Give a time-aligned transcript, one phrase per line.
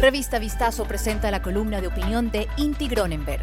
[0.00, 3.42] Revista Vistazo presenta la columna de opinión de Inti Gronenberg.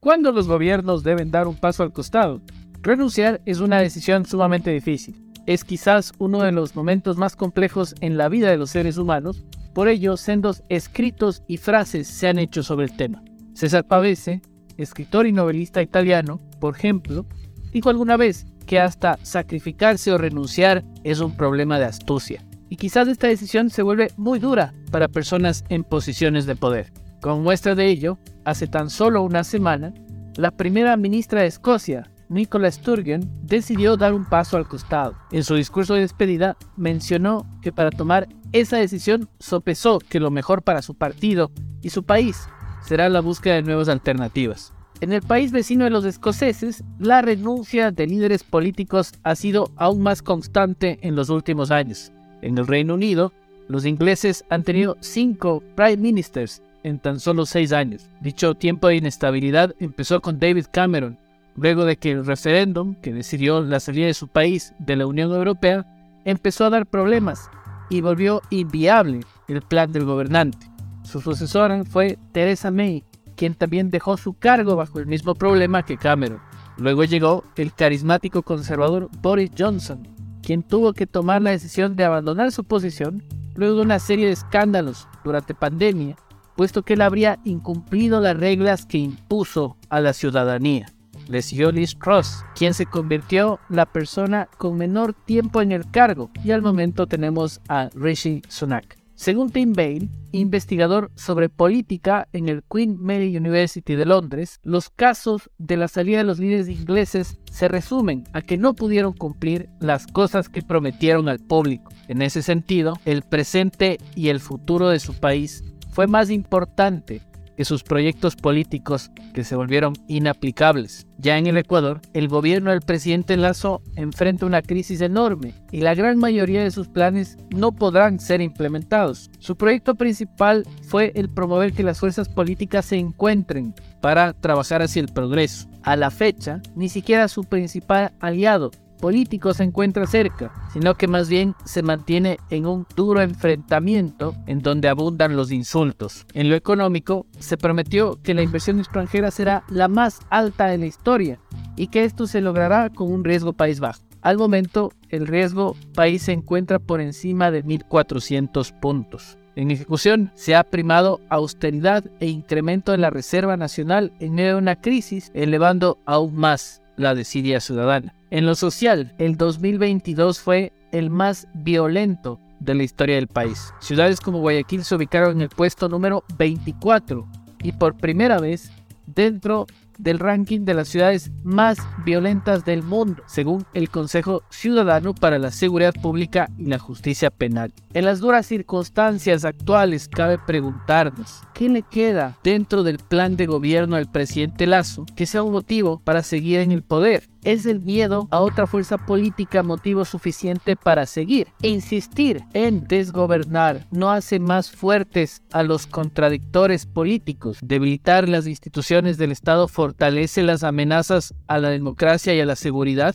[0.00, 2.40] ¿Cuándo los gobiernos deben dar un paso al costado?
[2.80, 5.30] Renunciar es una decisión sumamente difícil.
[5.44, 9.44] Es quizás uno de los momentos más complejos en la vida de los seres humanos,
[9.74, 13.22] por ello sendos escritos y frases se han hecho sobre el tema.
[13.52, 14.40] César Pavese,
[14.78, 17.26] escritor y novelista italiano, por ejemplo,
[17.70, 22.44] dijo alguna vez que hasta sacrificarse o renunciar es un problema de astucia.
[22.68, 26.92] Y quizás esta decisión se vuelve muy dura para personas en posiciones de poder.
[27.20, 29.94] Como muestra de ello, hace tan solo una semana,
[30.36, 35.14] la primera ministra de Escocia, Nicola Sturgeon, decidió dar un paso al costado.
[35.30, 40.62] En su discurso de despedida mencionó que para tomar esa decisión sopesó que lo mejor
[40.62, 41.50] para su partido
[41.82, 42.48] y su país
[42.84, 44.72] será la búsqueda de nuevas alternativas.
[45.04, 50.00] En el país vecino de los escoceses, la renuncia de líderes políticos ha sido aún
[50.00, 52.10] más constante en los últimos años.
[52.40, 53.30] En el Reino Unido,
[53.68, 58.08] los ingleses han tenido cinco prime ministers en tan solo seis años.
[58.22, 61.18] Dicho tiempo de inestabilidad empezó con David Cameron,
[61.54, 65.30] luego de que el referéndum que decidió la salida de su país de la Unión
[65.32, 65.84] Europea
[66.24, 67.50] empezó a dar problemas
[67.90, 70.66] y volvió inviable el plan del gobernante.
[71.02, 73.04] Su sucesora fue Theresa May,
[73.36, 76.40] quien también dejó su cargo bajo el mismo problema que Cameron.
[76.76, 80.08] Luego llegó el carismático conservador Boris Johnson,
[80.42, 83.22] quien tuvo que tomar la decisión de abandonar su posición
[83.54, 86.16] luego de una serie de escándalos durante pandemia,
[86.56, 90.86] puesto que él habría incumplido las reglas que impuso a la ciudadanía.
[91.28, 96.30] Le siguió Liz Truss, quien se convirtió la persona con menor tiempo en el cargo,
[96.44, 99.03] y al momento tenemos a Rishi Sunak.
[99.16, 105.50] Según Tim Bale, investigador sobre política en el Queen Mary University de Londres, los casos
[105.56, 110.08] de la salida de los líderes ingleses se resumen a que no pudieron cumplir las
[110.08, 111.92] cosas que prometieron al público.
[112.08, 115.62] En ese sentido, el presente y el futuro de su país
[115.92, 117.22] fue más importante
[117.56, 121.06] que sus proyectos políticos que se volvieron inaplicables.
[121.18, 125.94] Ya en el Ecuador, el gobierno del presidente Lazo enfrenta una crisis enorme y la
[125.94, 129.30] gran mayoría de sus planes no podrán ser implementados.
[129.38, 135.00] Su proyecto principal fue el promover que las fuerzas políticas se encuentren para trabajar hacia
[135.00, 135.68] el progreso.
[135.82, 138.70] A la fecha, ni siquiera su principal aliado,
[139.00, 144.60] político se encuentra cerca, sino que más bien se mantiene en un duro enfrentamiento en
[144.60, 146.26] donde abundan los insultos.
[146.34, 150.86] En lo económico, se prometió que la inversión extranjera será la más alta de la
[150.86, 151.38] historia
[151.76, 154.02] y que esto se logrará con un riesgo país bajo.
[154.22, 159.38] Al momento, el riesgo país se encuentra por encima de 1.400 puntos.
[159.56, 164.58] En ejecución, se ha primado austeridad e incremento de la Reserva Nacional en medio de
[164.62, 168.14] una crisis, elevando aún más la desidia ciudadana.
[168.30, 173.72] En lo social, el 2022 fue el más violento de la historia del país.
[173.80, 177.26] Ciudades como Guayaquil se ubicaron en el puesto número 24
[177.62, 178.70] y por primera vez
[179.06, 179.66] dentro
[179.98, 185.50] del ranking de las ciudades más violentas del mundo, según el Consejo Ciudadano para la
[185.50, 187.72] Seguridad Pública y la Justicia Penal.
[187.92, 193.96] En las duras circunstancias actuales cabe preguntarnos, ¿qué le queda dentro del plan de gobierno
[193.96, 197.24] del presidente Lazo que sea un motivo para seguir en el poder?
[197.44, 201.48] Es el miedo a otra fuerza política motivo suficiente para seguir.
[201.62, 207.58] E insistir en desgobernar no hace más fuertes a los contradictores políticos.
[207.62, 213.14] Debilitar las instituciones del Estado fortalece las amenazas a la democracia y a la seguridad.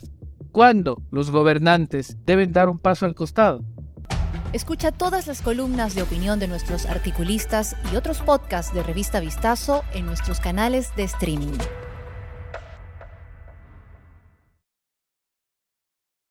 [0.51, 3.63] ¿Cuándo los gobernantes deben dar un paso al costado?
[4.51, 9.83] Escucha todas las columnas de opinión de nuestros articulistas y otros podcasts de Revista Vistazo
[9.93, 11.57] en nuestros canales de streaming.